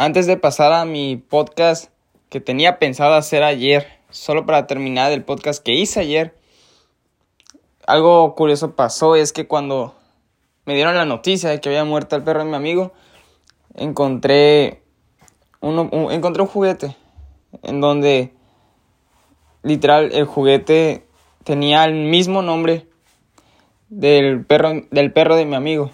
Antes 0.00 0.28
de 0.28 0.36
pasar 0.36 0.72
a 0.72 0.84
mi 0.84 1.16
podcast 1.16 1.90
que 2.28 2.40
tenía 2.40 2.78
pensado 2.78 3.14
hacer 3.14 3.42
ayer, 3.42 3.88
solo 4.10 4.46
para 4.46 4.68
terminar 4.68 5.10
el 5.10 5.24
podcast 5.24 5.60
que 5.60 5.74
hice 5.74 5.98
ayer, 5.98 6.36
algo 7.84 8.36
curioso 8.36 8.76
pasó, 8.76 9.16
es 9.16 9.32
que 9.32 9.48
cuando 9.48 9.96
me 10.66 10.76
dieron 10.76 10.94
la 10.94 11.04
noticia 11.04 11.50
de 11.50 11.60
que 11.60 11.68
había 11.68 11.82
muerto 11.82 12.14
el 12.14 12.22
perro 12.22 12.44
de 12.44 12.48
mi 12.48 12.54
amigo, 12.54 12.92
encontré, 13.74 14.84
un, 15.58 15.90
encontré 16.12 16.42
un 16.42 16.48
juguete 16.48 16.96
en 17.64 17.80
donde 17.80 18.32
literal 19.64 20.12
el 20.12 20.26
juguete 20.26 21.08
tenía 21.42 21.84
el 21.84 21.94
mismo 21.94 22.42
nombre 22.42 22.86
del 23.88 24.46
perro, 24.46 24.80
del 24.92 25.12
perro 25.12 25.34
de 25.34 25.44
mi 25.44 25.56
amigo. 25.56 25.90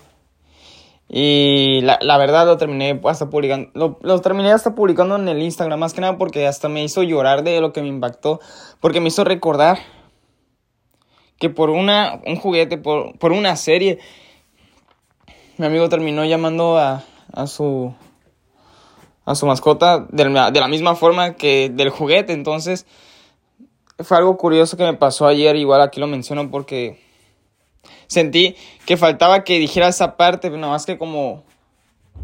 Y 1.08 1.80
la, 1.82 1.98
la 2.00 2.16
verdad 2.16 2.46
lo 2.46 2.56
terminé 2.56 2.98
hasta 3.04 3.28
publicando, 3.28 3.98
lo, 4.02 4.20
terminé 4.20 4.52
hasta 4.52 4.74
publicando 4.74 5.16
en 5.16 5.28
el 5.28 5.42
Instagram, 5.42 5.78
más 5.78 5.92
que 5.92 6.00
nada 6.00 6.16
porque 6.16 6.46
hasta 6.46 6.68
me 6.68 6.82
hizo 6.82 7.02
llorar 7.02 7.44
de 7.44 7.60
lo 7.60 7.72
que 7.72 7.82
me 7.82 7.88
impactó, 7.88 8.40
porque 8.80 9.00
me 9.00 9.08
hizo 9.08 9.22
recordar 9.22 9.78
que 11.38 11.50
por 11.50 11.70
una, 11.70 12.20
un 12.26 12.36
juguete, 12.36 12.78
por, 12.78 13.18
por 13.18 13.32
una 13.32 13.54
serie, 13.56 13.98
mi 15.58 15.66
amigo 15.66 15.88
terminó 15.88 16.24
llamando 16.24 16.78
a, 16.78 17.04
a 17.32 17.46
su 17.46 17.94
a 19.26 19.34
su 19.34 19.46
mascota 19.46 20.06
de 20.10 20.28
la, 20.28 20.50
de 20.50 20.60
la 20.60 20.68
misma 20.68 20.94
forma 20.96 21.34
que 21.34 21.70
del 21.70 21.90
juguete, 21.90 22.32
entonces 22.32 22.86
fue 23.98 24.16
algo 24.16 24.36
curioso 24.36 24.76
que 24.76 24.84
me 24.84 24.94
pasó 24.94 25.26
ayer, 25.26 25.56
igual 25.56 25.80
aquí 25.80 26.00
lo 26.00 26.06
menciono 26.06 26.50
porque 26.50 27.03
sentí 28.06 28.56
que 28.86 28.96
faltaba 28.96 29.44
que 29.44 29.58
dijera 29.58 29.88
esa 29.88 30.16
parte, 30.16 30.50
nada 30.50 30.72
más 30.72 30.86
que 30.86 30.98
como 30.98 31.44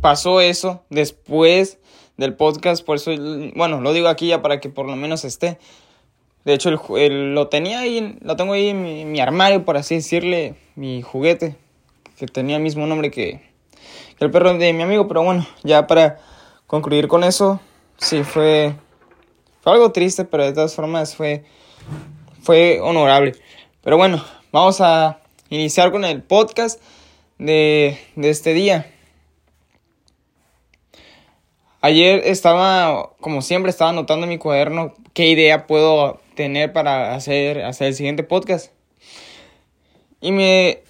pasó 0.01 0.41
eso 0.41 0.83
después 0.91 1.79
del 2.17 2.35
podcast, 2.35 2.85
por 2.85 2.97
eso, 2.97 3.13
bueno, 3.57 3.81
lo 3.81 3.93
digo 3.93 4.09
aquí 4.09 4.29
ya 4.29 4.43
para 4.43 4.61
que 4.61 4.69
por 4.69 4.87
lo 4.87 4.97
menos 4.97 5.25
esté. 5.25 5.59
De 6.45 6.55
hecho, 6.55 6.69
el, 6.69 6.79
el, 6.97 7.35
lo 7.35 7.49
tenía 7.49 7.81
ahí, 7.81 8.19
lo 8.23 8.37
tengo 8.37 8.55
ahí 8.55 8.69
en 8.69 8.83
mi, 8.83 9.05
mi, 9.05 9.21
armario, 9.21 9.65
por 9.65 9.77
así 9.77 9.97
decirle, 9.97 10.55
mi 10.75 11.03
juguete, 11.03 11.57
que 12.17 12.27
tenía 12.27 12.57
el 12.57 12.63
mismo 12.63 12.87
nombre 12.87 13.11
que, 13.11 13.43
que 14.19 14.25
el 14.25 14.31
perro 14.31 14.57
de 14.57 14.73
mi 14.73 14.83
amigo, 14.83 15.07
pero 15.09 15.23
bueno, 15.23 15.47
ya 15.63 15.87
para 15.87 16.19
concluir 16.67 17.09
con 17.09 17.25
eso, 17.25 17.61
sí, 17.97 18.23
fue, 18.23 18.75
fue 19.61 19.73
algo 19.73 19.93
triste, 19.93 20.25
pero 20.25 20.45
de 20.45 20.53
todas 20.53 20.75
formas 20.75 21.15
fue, 21.15 21.45
fue 22.43 22.81
honorable. 22.81 23.35
Pero 23.83 23.97
bueno, 23.97 24.23
vamos 24.53 24.81
a 24.81 25.20
iniciar 25.51 25.93
con 25.93 26.05
el 26.05 26.23
podcast 26.23 26.81
de, 27.39 27.99
de 28.17 28.31
este 28.31 28.55
día. 28.55 28.91
Ayer 31.83 32.23
estaba, 32.25 33.11
como 33.21 33.43
siempre, 33.43 33.71
estaba 33.71 33.91
anotando 33.91 34.25
en 34.25 34.31
mi 34.31 34.39
cuaderno 34.39 34.95
qué 35.13 35.29
idea 35.29 35.67
puedo 35.67 36.21
tener 36.35 36.73
para 36.73 37.15
hacer, 37.15 37.65
hacer 37.65 37.89
el 37.89 37.95
siguiente 37.95 38.23
podcast. 38.23 38.73
Y 40.21 40.33
me, 40.33 40.81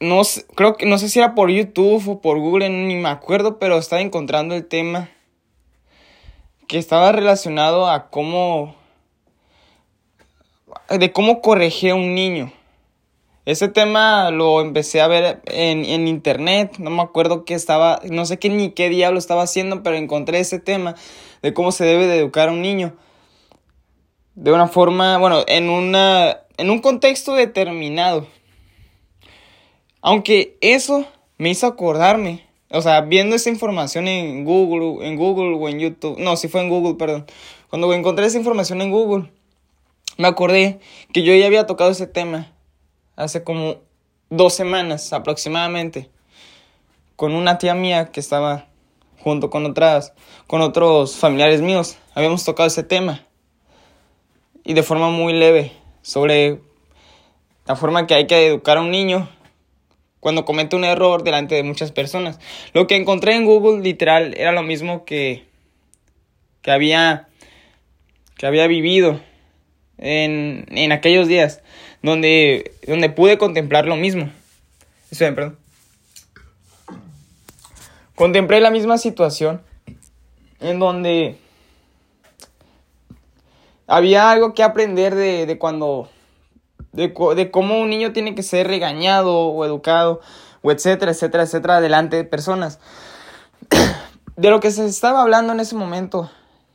no 0.00 0.22
creo 0.54 0.76
que, 0.76 0.86
no 0.86 0.98
sé 0.98 1.08
si 1.08 1.18
era 1.18 1.34
por 1.34 1.50
YouTube 1.50 2.08
o 2.08 2.20
por 2.20 2.38
Google, 2.38 2.70
ni 2.70 2.96
me 2.96 3.08
acuerdo, 3.08 3.58
pero 3.58 3.78
estaba 3.78 4.00
encontrando 4.00 4.54
el 4.54 4.66
tema 4.66 5.10
que 6.66 6.78
estaba 6.78 7.12
relacionado 7.12 7.88
a 7.88 8.08
cómo, 8.10 8.74
de 10.90 11.12
cómo 11.12 11.40
corregir 11.40 11.92
a 11.92 11.94
un 11.94 12.14
niño. 12.14 12.52
Ese 13.48 13.68
tema 13.68 14.30
lo 14.30 14.60
empecé 14.60 15.00
a 15.00 15.08
ver 15.08 15.40
en, 15.46 15.82
en, 15.86 16.06
internet, 16.06 16.76
no 16.76 16.90
me 16.90 17.00
acuerdo 17.00 17.46
qué 17.46 17.54
estaba, 17.54 17.98
no 18.04 18.26
sé 18.26 18.38
qué 18.38 18.50
ni 18.50 18.72
qué 18.72 18.90
diablo 18.90 19.18
estaba 19.18 19.42
haciendo, 19.42 19.82
pero 19.82 19.96
encontré 19.96 20.38
ese 20.38 20.58
tema 20.58 20.96
de 21.40 21.54
cómo 21.54 21.72
se 21.72 21.86
debe 21.86 22.06
de 22.06 22.18
educar 22.18 22.50
a 22.50 22.52
un 22.52 22.60
niño. 22.60 22.94
De 24.34 24.52
una 24.52 24.68
forma, 24.68 25.16
bueno, 25.16 25.44
en, 25.46 25.70
una, 25.70 26.40
en 26.58 26.68
un 26.68 26.80
contexto 26.80 27.32
determinado. 27.32 28.26
Aunque 30.02 30.58
eso 30.60 31.06
me 31.38 31.48
hizo 31.48 31.66
acordarme, 31.66 32.44
o 32.68 32.82
sea, 32.82 33.00
viendo 33.00 33.34
esa 33.34 33.48
información 33.48 34.08
en 34.08 34.44
Google, 34.44 35.08
en 35.08 35.16
Google 35.16 35.56
o 35.56 35.70
en 35.70 35.78
YouTube, 35.78 36.18
no, 36.18 36.36
si 36.36 36.48
fue 36.48 36.60
en 36.60 36.68
Google, 36.68 36.96
perdón. 36.96 37.24
Cuando 37.70 37.90
encontré 37.94 38.26
esa 38.26 38.36
información 38.36 38.82
en 38.82 38.90
Google, 38.90 39.32
me 40.18 40.28
acordé 40.28 40.80
que 41.14 41.22
yo 41.22 41.34
ya 41.34 41.46
había 41.46 41.66
tocado 41.66 41.90
ese 41.90 42.06
tema 42.06 42.52
hace 43.18 43.42
como 43.42 43.78
dos 44.30 44.54
semanas 44.54 45.12
aproximadamente 45.12 46.08
con 47.16 47.34
una 47.34 47.58
tía 47.58 47.74
mía 47.74 48.12
que 48.12 48.20
estaba 48.20 48.68
junto 49.18 49.50
con 49.50 49.66
otras 49.66 50.12
con 50.46 50.60
otros 50.60 51.16
familiares 51.16 51.60
míos. 51.60 51.98
Habíamos 52.14 52.44
tocado 52.44 52.68
ese 52.68 52.84
tema 52.84 53.26
y 54.64 54.74
de 54.74 54.84
forma 54.84 55.10
muy 55.10 55.32
leve 55.32 55.72
sobre 56.00 56.60
la 57.66 57.74
forma 57.74 58.06
que 58.06 58.14
hay 58.14 58.26
que 58.28 58.46
educar 58.46 58.78
a 58.78 58.82
un 58.82 58.92
niño 58.92 59.28
cuando 60.20 60.44
comete 60.44 60.76
un 60.76 60.84
error 60.84 61.24
delante 61.24 61.56
de 61.56 61.64
muchas 61.64 61.90
personas. 61.90 62.38
Lo 62.72 62.86
que 62.86 62.96
encontré 62.96 63.34
en 63.34 63.44
Google 63.44 63.82
literal 63.82 64.34
era 64.38 64.52
lo 64.52 64.62
mismo 64.62 65.04
que 65.04 65.44
que 66.62 66.70
había 66.70 67.28
que 68.36 68.46
había 68.46 68.68
vivido 68.68 69.20
en, 69.96 70.66
en 70.70 70.92
aquellos 70.92 71.26
días 71.26 71.62
donde, 72.02 72.72
donde 72.90 73.10
pude 73.10 73.38
contemplar 73.38 73.86
lo 73.86 73.96
mismo. 73.96 74.30
Esperen, 75.10 75.34
perdón. 75.34 75.58
Contemplé 78.14 78.60
la 78.60 78.70
misma 78.70 78.98
situación 78.98 79.62
en 80.60 80.78
donde 80.78 81.38
había 83.86 84.30
algo 84.30 84.54
que 84.54 84.62
aprender 84.62 85.14
de, 85.14 85.46
de 85.46 85.58
cuando, 85.58 86.08
de, 86.92 87.14
de, 87.36 87.50
cómo 87.50 87.80
un 87.80 87.90
niño 87.90 88.12
tiene 88.12 88.34
que 88.34 88.42
ser 88.42 88.66
regañado 88.66 89.34
o 89.34 89.64
educado, 89.64 90.20
o 90.62 90.72
etcétera, 90.72 91.12
etcétera, 91.12 91.44
etcétera, 91.44 91.80
delante 91.80 92.16
de 92.16 92.24
personas. 92.24 92.80
De 94.36 94.50
lo 94.50 94.60
que 94.60 94.70
se 94.70 94.86
estaba 94.86 95.22
hablando 95.22 95.52
en 95.52 95.58
ese 95.58 95.74
momento 95.74 96.30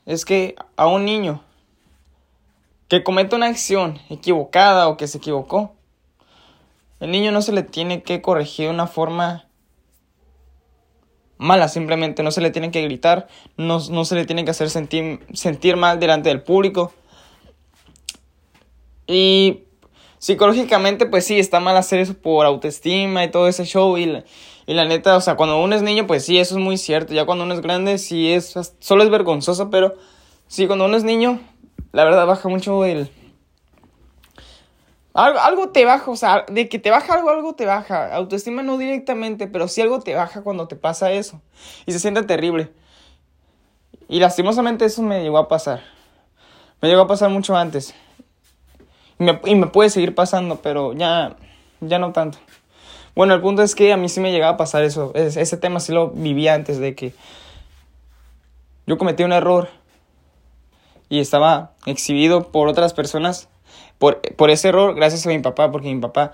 es 0.06 0.25
que 0.25 0.56
a 0.75 0.88
un 0.88 1.06
niño 1.06 1.41
que 2.90 3.03
cometa 3.03 3.38
una 3.38 3.45
acción 3.47 4.00
equivocada 4.09 4.90
o 4.90 4.97
que 4.97 5.07
se 5.07 5.19
equivocó, 5.19 5.74
el 7.03 7.12
niño 7.12 7.34
no 7.34 7.41
se 7.41 7.52
le 7.52 7.64
tiene 7.64 8.02
que 8.02 8.22
corregir 8.22 8.68
de 8.68 8.72
una 8.72 8.88
forma 8.88 9.46
mala, 11.38 11.68
simplemente 11.68 12.24
no 12.24 12.31
se 12.31 12.40
le 12.40 12.50
tiene 12.50 12.72
que 12.72 12.81
gritar, 12.81 13.28
no, 13.58 13.80
no 13.90 14.06
se 14.06 14.16
le 14.16 14.24
tiene 14.24 14.46
que 14.46 14.52
hacer 14.52 14.69
sentir, 14.69 15.19
sentir 15.34 15.75
mal 15.75 16.00
delante 16.00 16.30
del 16.30 16.42
público. 16.42 16.94
Y 19.06 19.63
psicológicamente, 20.18 21.06
pues 21.06 21.25
sí, 21.25 21.40
está 21.40 21.59
mal 21.59 21.75
hacer 21.75 22.00
eso 22.00 22.13
por 22.13 22.46
autoestima 22.46 23.25
y 23.25 23.30
todo 23.30 23.50
ese 23.50 23.66
show. 23.66 23.97
Y 23.97 24.06
la, 24.06 24.24
y 24.66 24.74
la 24.74 24.86
neta, 24.86 25.18
o 25.18 25.22
sea, 25.22 25.36
cuando 25.36 25.62
uno 25.62 25.75
es 25.75 25.81
niño, 25.81 26.08
pues 26.08 26.24
sí, 26.24 26.40
eso 26.40 26.56
es 26.56 26.63
muy 26.63 26.78
cierto. 26.78 27.13
Ya 27.13 27.25
cuando 27.25 27.44
uno 27.44 27.53
es 27.53 27.59
grande, 27.59 27.97
sí 27.97 28.31
es, 28.31 28.58
solo 28.80 29.03
es 29.03 29.09
vergonzoso, 29.09 29.69
pero 29.69 29.96
sí, 30.47 30.68
cuando 30.68 30.86
uno 30.86 30.96
es 30.96 31.03
niño, 31.03 31.42
la 31.92 32.06
verdad 32.06 32.25
baja 32.25 32.47
mucho 32.47 32.86
el... 32.86 33.09
Algo, 35.13 35.40
algo, 35.40 35.69
te 35.69 35.85
baja, 35.85 36.09
o 36.09 36.16
sea, 36.16 36.46
de 36.50 36.68
que 36.69 36.79
te 36.79 36.90
baja 36.90 37.13
algo, 37.13 37.29
algo 37.29 37.53
te 37.53 37.66
baja. 37.66 38.13
Autoestima 38.16 38.63
no 38.63 38.78
directamente, 38.78 39.47
pero 39.47 39.68
sí 39.68 39.81
algo 39.81 40.00
te 40.00 40.16
baja 40.16 40.41
cuando 40.41 40.68
te 40.68 40.75
pasa 40.75 41.12
eso. 41.12 41.41
Y 41.85 41.91
se 41.91 42.00
siente 42.00 42.24
terrible. 42.24 42.72
Y 44.09 44.19
lastimosamente 44.19 44.85
eso 44.85 45.01
me 45.03 45.22
llegó 45.22 45.38
a 45.38 45.47
pasar. 45.47 45.81
Me 46.81 46.90
llegó 46.90 47.01
a 47.01 47.07
pasar 47.07 47.29
mucho 47.29 47.56
antes. 47.56 47.94
Y 49.19 49.24
me, 49.24 49.40
y 49.46 49.56
me 49.56 49.68
puede 49.68 49.90
seguir 49.90 50.16
pasando, 50.16 50.57
pero 50.62 50.94
ya, 50.94 51.35
ya 51.80 52.00
no 52.00 52.12
tanto. 52.12 52.40
Bueno, 53.16 53.35
el 53.35 53.41
punto 53.41 53.62
es 53.62 53.75
que 53.75 53.94
a 53.94 53.97
mí 53.97 54.09
sí 54.09 54.19
me 54.19 54.31
llegaba 54.31 54.53
a 54.53 54.57
pasar 54.57 54.84
eso. 54.84 55.12
Ese, 55.13 55.57
tema 55.57 55.80
sí 55.80 55.91
lo 55.91 56.09
vivía 56.09 56.56
antes 56.56 56.80
de 56.80 56.95
que 56.95 57.13
yo 58.88 58.98
cometí 58.98 59.24
un 59.24 59.33
error 59.33 59.69
y 61.10 61.19
estaba 61.19 61.74
exhibido 61.86 62.51
por 62.51 62.68
otras 62.68 62.94
personas 62.94 63.50
por, 63.98 64.22
por 64.22 64.50
ese 64.50 64.69
error 64.69 64.95
gracias 64.95 65.25
a 65.25 65.30
mi 65.30 65.40
papá, 65.40 65.72
porque 65.72 65.94
mi 65.94 66.00
papá, 66.00 66.34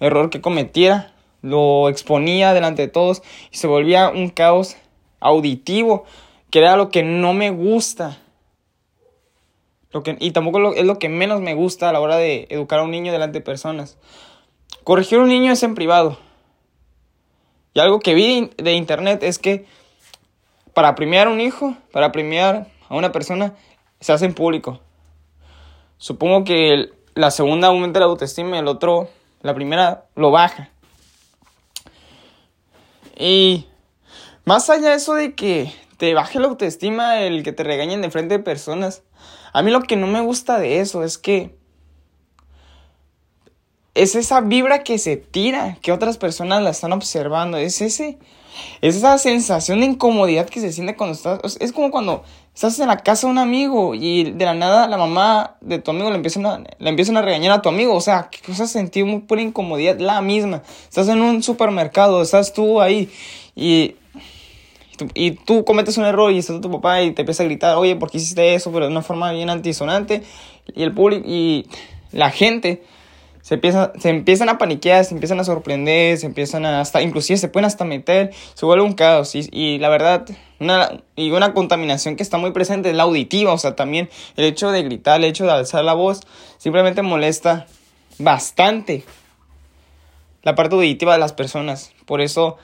error 0.00 0.30
que 0.30 0.40
cometiera, 0.40 1.12
lo 1.42 1.88
exponía 1.88 2.52
delante 2.52 2.82
de 2.82 2.88
todos 2.88 3.22
y 3.50 3.56
se 3.56 3.66
volvía 3.66 4.10
un 4.10 4.28
caos 4.28 4.76
auditivo, 5.20 6.04
que 6.50 6.60
era 6.60 6.76
lo 6.76 6.90
que 6.90 7.02
no 7.02 7.32
me 7.34 7.50
gusta. 7.50 8.18
Lo 9.90 10.02
que, 10.02 10.16
y 10.20 10.32
tampoco 10.32 10.58
lo, 10.58 10.74
es 10.74 10.84
lo 10.84 10.98
que 10.98 11.08
menos 11.08 11.40
me 11.40 11.54
gusta 11.54 11.88
a 11.88 11.92
la 11.92 12.00
hora 12.00 12.16
de 12.16 12.46
educar 12.50 12.80
a 12.80 12.82
un 12.82 12.90
niño 12.90 13.12
delante 13.12 13.38
de 13.38 13.44
personas. 13.44 13.96
Corregir 14.84 15.18
a 15.18 15.22
un 15.22 15.28
niño 15.28 15.52
es 15.52 15.62
en 15.62 15.74
privado. 15.74 16.18
Y 17.74 17.80
algo 17.80 18.00
que 18.00 18.14
vi 18.14 18.50
de 18.56 18.72
internet 18.72 19.22
es 19.22 19.38
que 19.38 19.66
para 20.74 20.94
premiar 20.94 21.28
a 21.28 21.30
un 21.30 21.40
hijo, 21.40 21.76
para 21.92 22.12
premiar 22.12 22.68
a 22.88 22.96
una 22.96 23.12
persona, 23.12 23.54
se 24.00 24.12
hace 24.12 24.26
en 24.26 24.34
público. 24.34 24.80
Supongo 25.98 26.44
que 26.44 26.90
la 27.14 27.30
segunda 27.30 27.68
aumenta 27.68 28.00
la 28.00 28.06
autoestima 28.06 28.56
y 28.56 28.60
el 28.60 28.68
otro, 28.68 29.10
la 29.42 29.54
primera, 29.54 30.06
lo 30.14 30.30
baja. 30.30 30.70
Y 33.16 33.66
más 34.44 34.70
allá 34.70 34.90
de 34.90 34.94
eso 34.94 35.14
de 35.14 35.34
que 35.34 35.72
te 35.96 36.14
baje 36.14 36.38
la 36.38 36.46
autoestima 36.46 37.20
el 37.20 37.42
que 37.42 37.52
te 37.52 37.64
regañen 37.64 38.00
de 38.00 38.10
frente 38.10 38.38
de 38.38 38.44
personas. 38.44 39.02
A 39.52 39.62
mí 39.62 39.72
lo 39.72 39.82
que 39.82 39.96
no 39.96 40.06
me 40.06 40.20
gusta 40.20 40.58
de 40.58 40.80
eso 40.80 41.02
es 41.02 41.18
que 41.18 41.58
es 43.94 44.14
esa 44.14 44.40
vibra 44.40 44.84
que 44.84 44.98
se 44.98 45.16
tira, 45.16 45.78
que 45.82 45.90
otras 45.90 46.18
personas 46.18 46.62
la 46.62 46.70
están 46.70 46.92
observando, 46.92 47.56
es 47.56 47.80
ese 47.80 48.18
es 48.80 48.96
esa 48.96 49.18
sensación 49.18 49.80
de 49.80 49.86
incomodidad 49.86 50.48
que 50.48 50.60
se 50.60 50.72
siente 50.72 50.96
cuando 50.96 51.14
estás 51.14 51.56
es 51.60 51.72
como 51.72 51.90
cuando 51.90 52.24
estás 52.54 52.78
en 52.80 52.88
la 52.88 52.98
casa 52.98 53.26
de 53.26 53.32
un 53.32 53.38
amigo 53.38 53.94
y 53.94 54.32
de 54.32 54.44
la 54.44 54.54
nada 54.54 54.88
la 54.88 54.96
mamá 54.96 55.56
de 55.60 55.78
tu 55.78 55.90
amigo 55.90 56.10
le 56.10 56.16
empiezan 56.16 56.46
a, 56.46 56.62
le 56.78 56.88
empiezan 56.90 57.16
a 57.16 57.22
regañar 57.22 57.52
a 57.52 57.62
tu 57.62 57.68
amigo, 57.68 57.94
o 57.94 58.00
sea, 58.00 58.28
que 58.30 58.40
vas 58.48 58.60
a 58.60 58.66
sentir 58.66 59.04
muy 59.04 59.20
pura 59.20 59.42
incomodidad, 59.42 59.98
la 59.98 60.20
misma. 60.20 60.62
Estás 60.88 61.08
en 61.08 61.20
un 61.20 61.42
supermercado, 61.42 62.20
estás 62.22 62.52
tú 62.52 62.80
ahí 62.80 63.10
y 63.54 63.94
y 65.14 65.32
tú 65.32 65.64
cometes 65.64 65.96
un 65.98 66.04
error 66.04 66.32
y 66.32 66.38
está 66.38 66.60
tu 66.60 66.70
papá 66.70 67.02
y 67.02 67.12
te 67.12 67.22
empieza 67.22 67.42
a 67.42 67.46
gritar, 67.46 67.76
oye, 67.76 67.96
¿por 67.96 68.10
qué 68.10 68.18
hiciste 68.18 68.54
eso? 68.54 68.72
Pero 68.72 68.86
de 68.86 68.90
una 68.90 69.02
forma 69.02 69.32
bien 69.32 69.50
antisonante. 69.50 70.22
Y 70.74 70.82
el 70.82 70.92
público 70.92 71.24
y 71.26 71.66
la 72.12 72.30
gente 72.30 72.82
se, 73.42 73.54
empieza, 73.54 73.92
se 73.98 74.10
empiezan 74.10 74.48
a 74.48 74.58
paniquear, 74.58 75.04
se 75.04 75.14
empiezan 75.14 75.40
a 75.40 75.44
sorprender, 75.44 76.18
se 76.18 76.26
empiezan 76.26 76.66
a 76.66 76.80
hasta, 76.80 77.02
inclusive 77.02 77.38
se 77.38 77.48
pueden 77.48 77.64
hasta 77.64 77.84
meter, 77.84 78.30
se 78.54 78.66
vuelve 78.66 78.84
un 78.84 78.92
caos. 78.92 79.34
Y, 79.34 79.48
y 79.52 79.78
la 79.78 79.88
verdad, 79.88 80.26
una, 80.60 81.00
y 81.16 81.30
una 81.30 81.54
contaminación 81.54 82.16
que 82.16 82.22
está 82.22 82.38
muy 82.38 82.52
presente 82.52 82.90
es 82.90 82.96
la 82.96 83.04
auditiva, 83.04 83.52
o 83.52 83.58
sea, 83.58 83.76
también 83.76 84.08
el 84.36 84.44
hecho 84.44 84.70
de 84.70 84.82
gritar, 84.82 85.18
el 85.18 85.24
hecho 85.24 85.44
de 85.44 85.52
alzar 85.52 85.84
la 85.84 85.94
voz, 85.94 86.20
simplemente 86.58 87.02
molesta 87.02 87.66
bastante 88.18 89.04
la 90.42 90.54
parte 90.54 90.74
auditiva 90.74 91.12
de 91.12 91.18
las 91.18 91.32
personas. 91.32 91.92
Por 92.06 92.20
eso, 92.20 92.58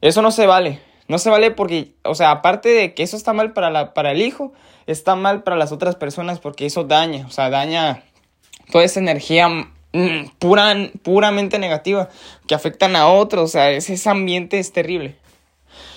eso 0.00 0.22
no 0.22 0.30
se 0.30 0.46
vale. 0.46 0.80
No 1.06 1.18
se 1.18 1.28
vale 1.28 1.50
porque, 1.50 1.94
o 2.02 2.14
sea, 2.14 2.30
aparte 2.30 2.70
de 2.70 2.94
que 2.94 3.02
eso 3.02 3.16
está 3.16 3.32
mal 3.32 3.52
para, 3.52 3.70
la, 3.70 3.92
para 3.92 4.12
el 4.12 4.22
hijo, 4.22 4.52
está 4.86 5.16
mal 5.16 5.42
para 5.42 5.56
las 5.56 5.72
otras 5.72 5.96
personas 5.96 6.38
porque 6.38 6.66
eso 6.66 6.84
daña, 6.84 7.26
o 7.26 7.30
sea, 7.30 7.50
daña 7.50 8.04
toda 8.70 8.84
esa 8.84 9.00
energía 9.00 9.48
pura, 10.38 10.74
puramente 11.02 11.58
negativa 11.58 12.08
que 12.46 12.54
afectan 12.54 12.96
a 12.96 13.08
otros, 13.08 13.44
o 13.44 13.48
sea, 13.48 13.70
ese 13.70 14.08
ambiente 14.08 14.58
es 14.58 14.72
terrible. 14.72 15.16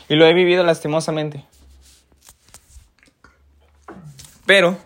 Y 0.10 0.16
lo 0.16 0.26
he 0.26 0.34
vivido 0.34 0.64
lastimosamente. 0.64 1.44
Pero, 4.46 4.78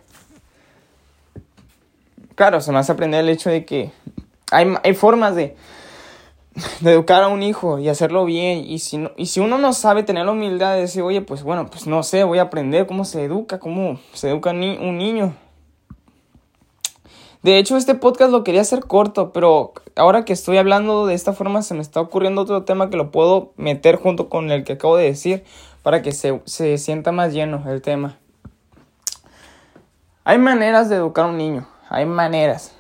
claro, 2.36 2.62
se 2.62 2.72
me 2.72 2.80
hace 2.80 2.92
aprender 2.92 3.20
el 3.20 3.30
hecho 3.30 3.50
de 3.50 3.66
que 3.66 3.92
hay, 4.52 4.74
hay 4.84 4.94
formas 4.96 5.36
de, 5.36 5.56
educar 6.84 7.24
a 7.24 7.28
un 7.28 7.44
hijo 7.44 7.80
y 7.80 7.90
hacerlo 7.90 8.26
bien. 8.26 8.60
Y 8.66 8.80
si, 8.80 9.08
y 9.18 9.28
si 9.28 9.40
uno 9.40 9.58
no 9.58 9.74
sabe 9.74 10.04
tener 10.04 10.26
la 10.26 10.32
humildad 10.32 10.74
de 10.74 10.82
decir, 10.82 11.04
oye, 11.04 11.22
pues 11.22 11.44
bueno, 11.44 11.70
pues 11.70 11.86
no 11.86 12.02
sé, 12.02 12.24
voy 12.24 12.40
a 12.40 12.44
aprender 12.44 12.88
cómo 12.88 13.06
se 13.06 13.24
educa, 13.24 13.60
cómo 13.60 14.00
se 14.14 14.30
educa 14.30 14.52
un 14.52 14.98
niño. 14.98 15.36
De 17.44 17.58
hecho, 17.58 17.76
este 17.76 17.96
podcast 17.96 18.32
lo 18.32 18.44
quería 18.44 18.62
hacer 18.62 18.82
corto, 18.82 19.34
pero 19.34 19.74
ahora 19.96 20.26
que 20.26 20.34
estoy 20.34 20.58
hablando 20.58 21.08
de 21.08 21.16
esta 21.16 21.34
forma 21.34 21.64
se 21.64 21.74
me 21.74 21.82
está 21.82 22.00
ocurriendo 22.00 22.42
otro 22.42 22.66
tema 22.66 22.92
que 22.92 22.98
lo 22.98 23.10
puedo 23.10 23.52
meter 23.58 23.96
junto 23.96 24.30
con 24.30 24.52
el 24.52 24.64
que 24.64 24.74
acabo 24.74 24.96
de 24.96 25.06
decir 25.06 25.44
para 25.82 26.04
que 26.04 26.12
se, 26.12 26.40
se 26.46 26.78
sienta 26.78 27.12
más 27.12 27.34
lleno 27.34 27.64
el 27.68 27.82
tema. 27.82 28.20
Hay 30.24 30.38
maneras 30.38 30.88
de 30.88 30.98
educar 30.98 31.26
a 31.26 31.30
un 31.30 31.38
niño, 31.38 31.68
hay 31.90 32.06
maneras. 32.06 32.74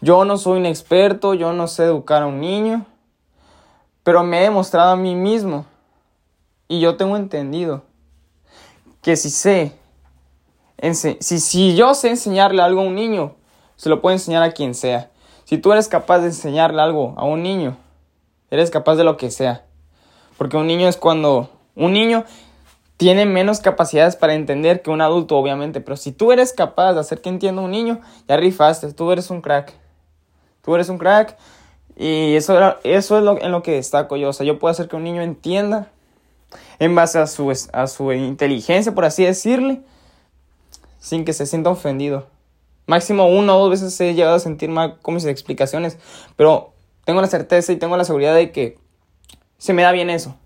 Yo 0.00 0.24
no 0.24 0.38
soy 0.38 0.58
un 0.58 0.66
experto, 0.66 1.34
yo 1.34 1.52
no 1.52 1.68
sé 1.68 1.84
educar 1.84 2.24
a 2.24 2.26
un 2.26 2.40
niño, 2.40 2.84
pero 4.02 4.24
me 4.24 4.40
he 4.40 4.42
demostrado 4.42 4.90
a 4.90 4.96
mí 4.96 5.14
mismo 5.14 5.66
y 6.66 6.80
yo 6.80 6.96
tengo 6.96 7.16
entendido 7.16 7.82
que 9.02 9.14
si 9.16 9.30
sé, 9.30 9.72
si, 11.20 11.38
si 11.38 11.76
yo 11.76 11.94
sé 11.94 12.10
enseñarle 12.10 12.60
algo 12.60 12.80
a 12.80 12.84
un 12.84 12.96
niño, 12.96 13.36
se 13.78 13.88
lo 13.88 14.02
puedo 14.02 14.12
enseñar 14.12 14.42
a 14.42 14.50
quien 14.50 14.74
sea. 14.74 15.10
Si 15.44 15.56
tú 15.56 15.72
eres 15.72 15.88
capaz 15.88 16.18
de 16.18 16.26
enseñarle 16.26 16.82
algo 16.82 17.14
a 17.16 17.24
un 17.24 17.42
niño, 17.42 17.78
eres 18.50 18.70
capaz 18.70 18.96
de 18.96 19.04
lo 19.04 19.16
que 19.16 19.30
sea. 19.30 19.64
Porque 20.36 20.58
un 20.58 20.66
niño 20.66 20.88
es 20.88 20.98
cuando 20.98 21.48
un 21.74 21.92
niño 21.94 22.24
tiene 22.98 23.24
menos 23.24 23.60
capacidades 23.60 24.16
para 24.16 24.34
entender 24.34 24.82
que 24.82 24.90
un 24.90 25.00
adulto, 25.00 25.38
obviamente. 25.38 25.80
Pero 25.80 25.96
si 25.96 26.12
tú 26.12 26.32
eres 26.32 26.52
capaz 26.52 26.92
de 26.94 27.00
hacer 27.00 27.22
que 27.22 27.28
entienda 27.28 27.62
un 27.62 27.70
niño, 27.70 28.00
ya 28.28 28.36
rifaste, 28.36 28.92
tú 28.92 29.10
eres 29.12 29.30
un 29.30 29.40
crack. 29.40 29.72
Tú 30.62 30.74
eres 30.74 30.88
un 30.88 30.98
crack 30.98 31.38
y 31.96 32.34
eso, 32.34 32.76
eso 32.82 33.18
es 33.18 33.24
lo, 33.24 33.40
en 33.40 33.52
lo 33.52 33.62
que 33.62 33.72
destaco 33.72 34.16
yo. 34.16 34.30
O 34.30 34.32
sea, 34.32 34.44
yo 34.44 34.58
puedo 34.58 34.72
hacer 34.72 34.88
que 34.88 34.96
un 34.96 35.04
niño 35.04 35.22
entienda 35.22 35.88
en 36.80 36.94
base 36.96 37.20
a 37.20 37.28
su, 37.28 37.50
a 37.72 37.86
su 37.86 38.12
inteligencia, 38.12 38.92
por 38.92 39.04
así 39.04 39.24
decirle, 39.24 39.80
sin 40.98 41.24
que 41.24 41.32
se 41.32 41.46
sienta 41.46 41.70
ofendido. 41.70 42.26
Máximo 42.88 43.28
una 43.28 43.54
o 43.54 43.60
dos 43.60 43.70
veces 43.70 44.00
he 44.00 44.14
llegado 44.14 44.34
a 44.34 44.40
sentir 44.40 44.68
mal 44.68 44.98
con 45.00 45.14
mis 45.14 45.24
explicaciones, 45.24 45.98
pero 46.34 46.72
tengo 47.04 47.20
la 47.20 47.28
certeza 47.28 47.72
y 47.72 47.76
tengo 47.76 47.96
la 47.96 48.04
seguridad 48.04 48.34
de 48.34 48.50
que 48.50 48.78
se 49.58 49.72
me 49.72 49.82
da 49.82 49.92
bien 49.92 50.10
eso 50.10 50.36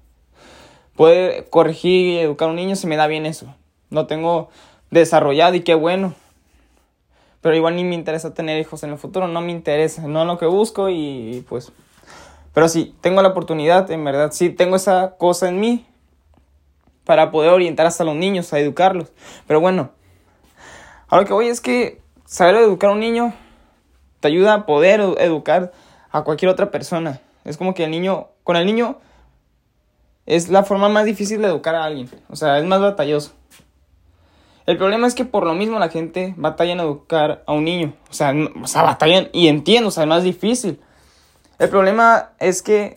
poder 0.96 1.48
corregir 1.48 2.06
y 2.06 2.18
educar 2.18 2.48
a 2.48 2.50
un 2.50 2.56
niño 2.56 2.76
se 2.76 2.86
me 2.86 2.96
da 2.96 3.06
bien 3.06 3.26
eso. 3.26 3.54
Lo 3.90 4.06
tengo 4.06 4.48
desarrollado 4.90 5.54
y 5.54 5.62
qué 5.62 5.74
bueno. 5.74 6.14
Pero 7.40 7.56
igual 7.56 7.76
ni 7.76 7.84
me 7.84 7.94
interesa 7.94 8.34
tener 8.34 8.60
hijos 8.60 8.82
en 8.84 8.90
el 8.90 8.98
futuro, 8.98 9.26
no 9.26 9.40
me 9.40 9.50
interesa, 9.50 10.02
no 10.02 10.20
es 10.20 10.26
lo 10.26 10.38
que 10.38 10.46
busco 10.46 10.88
y 10.88 11.44
pues... 11.48 11.72
Pero 12.54 12.68
sí, 12.68 12.94
tengo 13.00 13.22
la 13.22 13.30
oportunidad, 13.30 13.90
en 13.90 14.04
verdad, 14.04 14.30
sí 14.30 14.50
tengo 14.50 14.76
esa 14.76 15.16
cosa 15.16 15.48
en 15.48 15.58
mí 15.58 15.86
para 17.04 17.30
poder 17.30 17.50
orientar 17.50 17.86
hasta 17.86 18.04
los 18.04 18.14
niños, 18.14 18.52
a 18.52 18.60
educarlos. 18.60 19.10
Pero 19.46 19.60
bueno, 19.60 19.90
ahora 21.08 21.24
que 21.24 21.32
voy 21.32 21.48
es 21.48 21.62
que 21.62 22.01
saber 22.32 22.54
educar 22.54 22.88
a 22.88 22.92
un 22.94 23.00
niño 23.00 23.34
te 24.20 24.28
ayuda 24.28 24.54
a 24.54 24.66
poder 24.66 25.00
educar 25.18 25.72
a 26.10 26.22
cualquier 26.22 26.50
otra 26.50 26.70
persona. 26.70 27.20
Es 27.44 27.58
como 27.58 27.74
que 27.74 27.84
el 27.84 27.90
niño, 27.90 28.28
con 28.42 28.56
el 28.56 28.64
niño 28.64 28.96
es 30.24 30.48
la 30.48 30.62
forma 30.62 30.88
más 30.88 31.04
difícil 31.04 31.42
de 31.42 31.48
educar 31.48 31.74
a 31.74 31.84
alguien. 31.84 32.08
O 32.30 32.36
sea, 32.36 32.58
es 32.58 32.64
más 32.64 32.80
batalloso. 32.80 33.32
El 34.64 34.78
problema 34.78 35.06
es 35.06 35.14
que 35.14 35.26
por 35.26 35.44
lo 35.44 35.52
mismo 35.54 35.78
la 35.78 35.90
gente 35.90 36.32
batalla 36.38 36.72
en 36.72 36.80
educar 36.80 37.42
a 37.46 37.52
un 37.52 37.64
niño. 37.64 37.92
O 38.08 38.14
sea, 38.14 38.32
o 38.62 38.66
sea 38.66 38.82
batallan 38.82 39.28
y 39.34 39.48
entiendo, 39.48 39.88
o 39.88 39.92
sea, 39.92 40.04
es 40.04 40.08
más 40.08 40.22
difícil. 40.22 40.80
El 41.58 41.68
problema 41.68 42.30
es 42.38 42.62
que, 42.62 42.96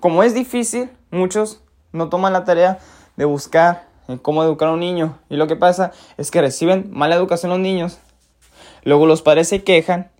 como 0.00 0.22
es 0.22 0.32
difícil, 0.32 0.88
muchos 1.10 1.60
no 1.92 2.08
toman 2.08 2.32
la 2.32 2.44
tarea 2.44 2.78
de 3.16 3.26
buscar 3.26 3.86
cómo 4.22 4.42
educar 4.42 4.68
a 4.68 4.72
un 4.72 4.80
niño. 4.80 5.18
Y 5.28 5.36
lo 5.36 5.46
que 5.46 5.56
pasa 5.56 5.92
es 6.16 6.30
que 6.30 6.40
reciben 6.40 6.88
mala 6.90 7.16
educación 7.16 7.50
los 7.50 7.60
niños. 7.60 7.98
Luego 8.84 9.06
los 9.06 9.22
padres 9.22 9.48
se 9.48 9.64
quejan. 9.64 10.10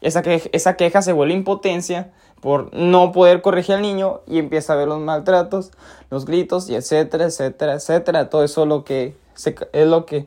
Esa, 0.00 0.20
esa 0.52 0.76
queja 0.76 1.00
se 1.02 1.12
vuelve 1.12 1.34
impotencia 1.34 2.12
por 2.40 2.74
no 2.74 3.12
poder 3.12 3.40
corregir 3.40 3.76
al 3.76 3.82
niño 3.82 4.20
y 4.26 4.38
empieza 4.38 4.72
a 4.72 4.76
ver 4.76 4.88
los 4.88 5.00
maltratos, 5.00 5.70
los 6.10 6.24
gritos 6.24 6.68
y 6.68 6.74
etcétera, 6.74 7.26
etcétera, 7.26 7.74
etcétera. 7.74 8.28
Todo 8.28 8.42
eso 8.42 8.66
lo 8.66 8.82
que 8.82 9.14
es 9.72 9.86
lo 9.86 10.04
que 10.04 10.26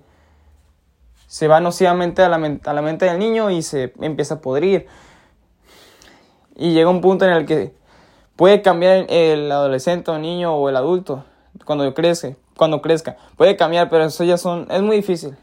se 1.27 1.49
va 1.49 1.59
nocivamente 1.59 2.21
a 2.21 2.29
la, 2.29 2.59
a 2.63 2.73
la 2.73 2.81
mente 2.81 3.05
del 3.05 3.19
niño 3.19 3.51
y 3.51 3.61
se 3.61 3.93
empieza 3.99 4.35
a 4.35 4.39
podrir. 4.39 4.87
Y 6.55 6.71
llega 6.71 6.89
un 6.89 7.01
punto 7.01 7.25
en 7.25 7.31
el 7.31 7.45
que 7.45 7.73
puede 8.37 8.61
cambiar 8.61 9.05
el 9.09 9.51
adolescente 9.51 10.11
o 10.11 10.17
niño 10.17 10.55
o 10.55 10.69
el 10.69 10.77
adulto 10.77 11.25
cuando 11.65 11.93
crece, 11.93 12.37
cuando 12.55 12.81
crezca. 12.81 13.17
Puede 13.35 13.57
cambiar, 13.57 13.89
pero 13.89 14.05
eso 14.05 14.23
ya 14.23 14.37
son 14.37 14.67
es 14.71 14.81
muy 14.81 14.95
difícil. 14.95 15.35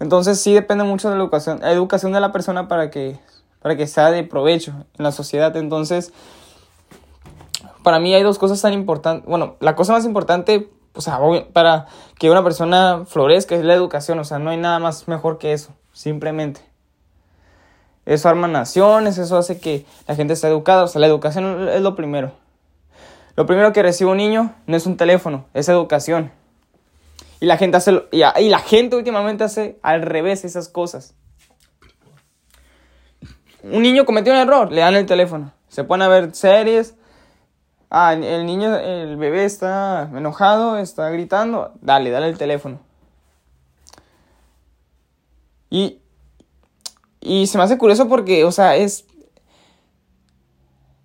Entonces 0.00 0.40
sí 0.40 0.52
depende 0.52 0.84
mucho 0.84 1.08
de 1.08 1.16
la 1.16 1.22
educación, 1.22 1.60
la 1.60 1.72
educación 1.72 2.12
de 2.12 2.20
la 2.20 2.32
persona 2.32 2.68
para 2.68 2.90
que 2.90 3.18
para 3.66 3.76
que 3.76 3.88
sea 3.88 4.12
de 4.12 4.22
provecho 4.22 4.70
en 4.96 5.02
la 5.02 5.10
sociedad. 5.10 5.56
Entonces, 5.56 6.12
para 7.82 7.98
mí 7.98 8.14
hay 8.14 8.22
dos 8.22 8.38
cosas 8.38 8.62
tan 8.62 8.72
importantes. 8.72 9.28
Bueno, 9.28 9.56
la 9.58 9.74
cosa 9.74 9.92
más 9.92 10.04
importante, 10.04 10.70
o 10.94 11.00
sea, 11.00 11.18
para 11.52 11.86
que 12.16 12.30
una 12.30 12.44
persona 12.44 13.02
florezca 13.06 13.56
es 13.56 13.64
la 13.64 13.74
educación. 13.74 14.20
O 14.20 14.24
sea, 14.24 14.38
no 14.38 14.50
hay 14.50 14.56
nada 14.56 14.78
más 14.78 15.08
mejor 15.08 15.38
que 15.38 15.52
eso, 15.52 15.72
simplemente. 15.92 16.60
Eso 18.04 18.28
arma 18.28 18.46
naciones, 18.46 19.18
eso 19.18 19.36
hace 19.36 19.58
que 19.58 19.84
la 20.06 20.14
gente 20.14 20.34
esté 20.34 20.46
educada. 20.46 20.84
O 20.84 20.86
sea, 20.86 21.00
la 21.00 21.08
educación 21.08 21.68
es 21.68 21.80
lo 21.80 21.96
primero. 21.96 22.30
Lo 23.34 23.46
primero 23.46 23.72
que 23.72 23.82
recibe 23.82 24.12
un 24.12 24.18
niño 24.18 24.54
no 24.68 24.76
es 24.76 24.86
un 24.86 24.96
teléfono, 24.96 25.44
es 25.54 25.68
educación. 25.68 26.30
Y 27.40 27.46
la 27.46 27.56
gente 27.56 27.76
hace, 27.76 28.02
y 28.12 28.48
la 28.48 28.58
gente 28.58 28.96
últimamente 28.96 29.44
hace 29.44 29.78
al 29.82 30.02
revés 30.02 30.44
esas 30.44 30.68
cosas 30.68 31.14
un 33.70 33.82
niño 33.82 34.04
cometió 34.04 34.32
un 34.32 34.38
error, 34.38 34.70
le 34.70 34.80
dan 34.80 34.94
el 34.94 35.06
teléfono. 35.06 35.52
Se 35.68 35.84
pone 35.84 36.04
a 36.04 36.08
ver 36.08 36.34
series. 36.34 36.94
Ah, 37.90 38.14
el 38.14 38.46
niño, 38.46 38.76
el 38.76 39.16
bebé 39.16 39.44
está 39.44 40.10
enojado, 40.14 40.78
está 40.78 41.10
gritando. 41.10 41.72
Dale, 41.80 42.10
dale 42.10 42.28
el 42.28 42.38
teléfono. 42.38 42.80
Y, 45.70 46.00
y 47.20 47.46
se 47.46 47.58
me 47.58 47.64
hace 47.64 47.78
curioso 47.78 48.08
porque, 48.08 48.44
o 48.44 48.52
sea, 48.52 48.76
es... 48.76 49.06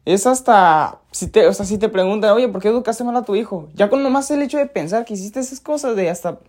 Es 0.06 0.26
hasta, 0.26 1.00
si 1.12 1.28
te, 1.28 1.48
o 1.48 1.54
sea, 1.54 1.66
si 1.66 1.78
te 1.78 1.88
preguntan, 1.88 2.32
oye, 2.32 2.48
¿por 2.48 2.62
qué 2.62 2.70
educaste 2.70 3.04
mal 3.04 3.16
a 3.16 3.24
tu 3.24 3.36
hijo? 3.36 3.70
Ya 3.76 3.90
con 3.90 4.02
nomás 4.02 4.32
el 4.32 4.42
hecho 4.42 4.58
de 4.58 4.66
pensar 4.66 5.06
que 5.06 5.14
hiciste 5.14 5.40
esas 5.40 5.60
cosas, 5.60 5.96
de 5.96 6.10
hasta 6.10 6.40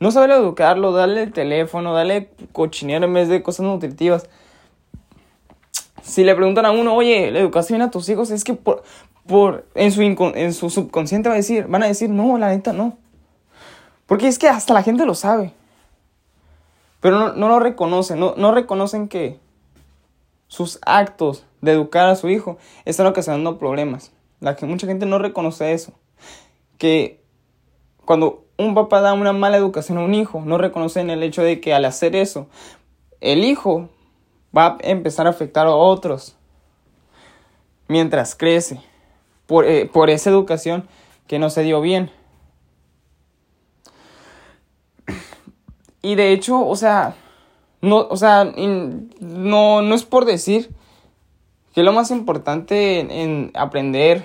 no 0.00 0.10
saber 0.10 0.30
educarlo, 0.30 0.92
darle 0.92 1.24
el 1.24 1.32
teléfono, 1.32 1.92
darle 1.94 2.30
cochinero 2.52 3.04
en 3.04 3.12
vez 3.12 3.28
de 3.28 3.42
cosas 3.42 3.66
nutritivas. 3.66 4.28
Si 6.02 6.24
le 6.24 6.34
preguntan 6.34 6.64
a 6.64 6.70
uno, 6.70 6.94
oye, 6.94 7.30
¿le 7.30 7.40
educaste 7.40 7.74
bien 7.74 7.82
a 7.82 7.90
tus 7.90 8.08
hijos? 8.08 8.30
Es 8.30 8.44
que 8.44 8.54
por, 8.54 8.82
por, 9.26 9.66
en, 9.74 9.92
su 9.92 10.00
en 10.02 10.52
su 10.54 10.70
subconsciente 10.70 11.28
va 11.28 11.34
a 11.34 11.38
decir, 11.38 11.66
van 11.66 11.82
a 11.82 11.86
decir, 11.86 12.08
no, 12.08 12.38
la 12.38 12.48
neta 12.48 12.72
no. 12.72 12.96
Porque 14.06 14.28
es 14.28 14.38
que 14.38 14.48
hasta 14.48 14.72
la 14.72 14.82
gente 14.82 15.04
lo 15.04 15.14
sabe. 15.14 15.52
Pero 17.00 17.18
no, 17.18 17.32
no 17.34 17.48
lo 17.48 17.60
reconocen, 17.60 18.20
no, 18.20 18.34
no 18.36 18.52
reconocen 18.52 19.08
que 19.08 19.38
sus 20.48 20.78
actos 20.86 21.44
de 21.66 21.72
educar 21.72 22.08
a 22.08 22.16
su 22.16 22.30
hijo 22.30 22.56
están 22.86 23.06
ocasionando 23.06 23.58
problemas. 23.58 24.12
La 24.40 24.56
que 24.56 24.64
mucha 24.64 24.86
gente 24.86 25.04
no 25.04 25.18
reconoce 25.18 25.72
eso. 25.72 25.92
Que 26.78 27.20
cuando 28.04 28.44
un 28.56 28.74
papá 28.74 29.00
da 29.00 29.12
una 29.12 29.32
mala 29.32 29.56
educación 29.56 29.98
a 29.98 30.02
un 30.04 30.14
hijo, 30.14 30.42
no 30.44 30.56
reconocen 30.56 31.10
el 31.10 31.22
hecho 31.22 31.42
de 31.42 31.60
que 31.60 31.74
al 31.74 31.84
hacer 31.84 32.16
eso, 32.16 32.46
el 33.20 33.44
hijo 33.44 33.90
va 34.56 34.66
a 34.66 34.78
empezar 34.80 35.26
a 35.26 35.30
afectar 35.30 35.66
a 35.66 35.74
otros 35.74 36.36
mientras 37.88 38.34
crece 38.34 38.80
por, 39.46 39.64
eh, 39.66 39.86
por 39.86 40.10
esa 40.10 40.30
educación 40.30 40.88
que 41.26 41.38
no 41.38 41.50
se 41.50 41.62
dio 41.62 41.80
bien. 41.80 42.10
Y 46.02 46.14
de 46.14 46.32
hecho, 46.32 46.64
o 46.64 46.76
sea, 46.76 47.16
no, 47.80 48.06
o 48.08 48.16
sea, 48.16 48.44
no, 48.44 49.82
no 49.82 49.94
es 49.94 50.04
por 50.04 50.24
decir 50.24 50.70
que 51.76 51.82
lo 51.82 51.92
más 51.92 52.10
importante 52.10 53.00
en, 53.00 53.50
aprender, 53.52 54.24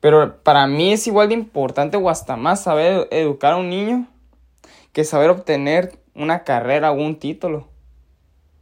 pero 0.00 0.42
para 0.42 0.66
mí 0.66 0.94
es 0.94 1.06
igual 1.06 1.28
de 1.28 1.34
importante 1.34 1.98
o 1.98 2.08
hasta 2.08 2.36
más 2.36 2.62
saber 2.62 3.06
educar 3.10 3.52
a 3.52 3.56
un 3.58 3.68
niño 3.68 4.06
que 4.94 5.04
saber 5.04 5.28
obtener 5.28 5.98
una 6.14 6.44
carrera 6.44 6.90
o 6.90 6.94
un 6.94 7.16
título. 7.18 7.58
O 7.58 7.66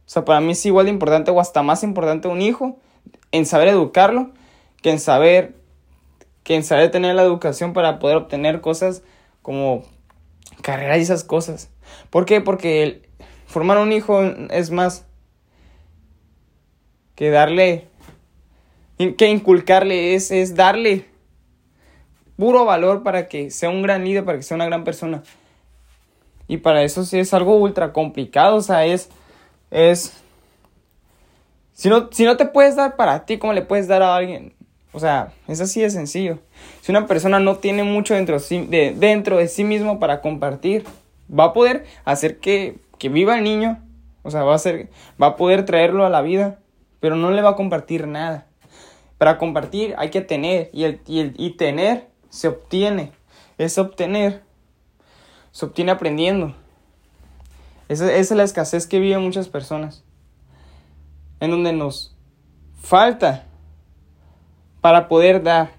sea, 0.05 0.25
para 0.25 0.41
mí 0.41 0.51
es 0.51 0.65
igual 0.65 0.87
de 0.87 0.91
importante 0.91 1.31
o 1.31 1.39
hasta 1.39 1.63
más 1.63 1.81
importante 1.81 2.27
un 2.27 2.41
hijo 2.41 2.77
en 3.31 3.45
saber 3.45 3.69
educarlo 3.69 4.31
que 4.81 4.91
en 4.91 4.99
saber 4.99 5.55
que 6.43 6.55
en 6.55 6.65
saber 6.65 6.91
tener 6.91 7.15
la 7.15 7.23
educación 7.23 7.71
para 7.71 7.99
poder 7.99 8.17
obtener 8.17 8.59
cosas 8.59 9.01
como 9.41 9.83
carreras 10.61 10.97
y 10.97 11.03
esas 11.03 11.23
cosas. 11.23 11.69
¿Por 12.09 12.25
qué? 12.25 12.41
Porque 12.41 12.83
el, 12.83 13.07
formar 13.45 13.77
un 13.77 13.93
hijo 13.93 14.23
es 14.49 14.71
más 14.71 15.06
que 17.17 17.31
darle, 17.31 17.87
que 19.17 19.27
inculcarle, 19.27 20.13
es, 20.13 20.29
es 20.29 20.55
darle 20.55 21.05
puro 22.37 22.63
valor 22.63 23.01
para 23.01 23.27
que 23.27 23.49
sea 23.49 23.69
un 23.69 23.81
gran 23.81 24.05
líder, 24.05 24.23
para 24.23 24.37
que 24.37 24.43
sea 24.43 24.53
una 24.53 24.67
gran 24.67 24.83
persona. 24.83 25.23
Y 26.47 26.57
para 26.57 26.83
eso 26.83 27.03
sí 27.03 27.17
es 27.17 27.33
algo 27.33 27.57
ultra 27.57 27.91
complicado, 27.91 28.57
o 28.57 28.61
sea, 28.61 28.85
es, 28.85 29.09
es, 29.71 30.13
si 31.73 31.89
no, 31.89 32.07
si 32.11 32.23
no 32.23 32.37
te 32.37 32.45
puedes 32.45 32.75
dar 32.75 32.95
para 32.95 33.25
ti, 33.25 33.39
¿cómo 33.39 33.51
le 33.51 33.63
puedes 33.63 33.87
dar 33.87 34.03
a 34.03 34.15
alguien? 34.15 34.53
O 34.93 34.99
sea, 34.99 35.33
es 35.47 35.59
así 35.59 35.81
de 35.81 35.89
sencillo. 35.89 36.37
Si 36.81 36.91
una 36.91 37.07
persona 37.07 37.39
no 37.39 37.55
tiene 37.55 37.83
mucho 37.83 38.13
dentro 38.13 38.37
de, 38.39 38.95
dentro 38.95 39.37
de 39.37 39.47
sí 39.47 39.63
mismo 39.63 39.99
para 39.99 40.21
compartir, 40.21 40.85
va 41.27 41.45
a 41.45 41.53
poder 41.53 41.85
hacer 42.05 42.37
que, 42.37 42.77
que 42.99 43.09
viva 43.09 43.39
el 43.39 43.43
niño, 43.43 43.83
o 44.21 44.29
sea, 44.29 44.43
va 44.43 44.53
a, 44.53 44.59
ser, 44.59 44.89
va 45.21 45.27
a 45.27 45.35
poder 45.35 45.65
traerlo 45.65 46.05
a 46.05 46.11
la 46.11 46.21
vida, 46.21 46.59
pero 46.99 47.15
no 47.15 47.31
le 47.31 47.41
va 47.41 47.51
a 47.51 47.55
compartir 47.55 48.07
nada. 48.07 48.47
Para 49.17 49.37
compartir 49.37 49.95
hay 49.97 50.09
que 50.09 50.21
tener, 50.21 50.69
y, 50.73 50.83
el, 50.83 51.01
y, 51.07 51.19
el, 51.19 51.33
y 51.37 51.51
tener 51.51 52.09
se 52.29 52.47
obtiene. 52.47 53.11
Es 53.57 53.77
obtener, 53.77 54.43
se 55.51 55.65
obtiene 55.65 55.91
aprendiendo. 55.91 56.53
Esa, 57.89 58.05
esa 58.05 58.33
es 58.33 58.37
la 58.37 58.43
escasez 58.43 58.85
que 58.85 58.99
viven 58.99 59.23
muchas 59.23 59.49
personas. 59.49 60.03
En 61.39 61.51
donde 61.51 61.73
nos 61.73 62.15
falta 62.81 63.45
para 64.81 65.07
poder 65.07 65.43
dar. 65.43 65.71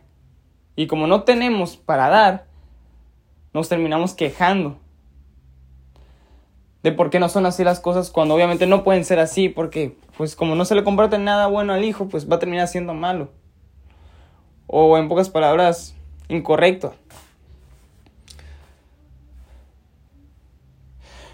Y 0.75 0.87
como 0.87 1.07
no 1.07 1.23
tenemos 1.23 1.77
para 1.77 2.09
dar, 2.09 2.47
nos 3.53 3.69
terminamos 3.69 4.15
quejando 4.15 4.79
de 6.83 6.93
por 6.93 7.11
qué 7.11 7.19
no 7.19 7.29
son 7.29 7.47
así 7.47 7.65
las 7.65 7.81
cosas 7.81 8.11
cuando 8.11 8.35
obviamente 8.35 8.67
no 8.67 8.85
pueden 8.85 9.05
ser 9.05 9.19
así 9.19 9.49
porque 9.49 9.97
pues 10.17 10.37
como 10.37 10.55
no 10.55 10.65
se 10.65 10.75
le 10.75 10.85
comparte 10.85 11.19
nada 11.19 11.47
bueno 11.47 11.73
al 11.73 11.85
hijo 11.85 12.09
pues 12.09 12.31
va 12.31 12.37
a 12.37 12.39
terminar 12.39 12.69
siendo 12.69 12.95
malo 12.95 13.31
o 14.67 14.97
en 14.99 15.09
pocas 15.09 15.31
palabras 15.31 15.95
incorrecto 16.29 16.95